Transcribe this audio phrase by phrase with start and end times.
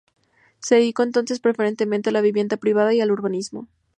[0.57, 3.67] Se dedicó entonces preferentemente a la vivienda privada y el urbanismo.